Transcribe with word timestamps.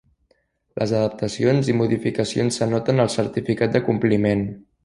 Les 0.79 0.93
adaptacions 0.99 1.69
i 1.73 1.77
modificacions 1.83 2.59
s'anoten 2.61 3.05
al 3.07 3.15
certificat 3.19 3.77
de 3.77 3.87
compliment. 3.93 4.47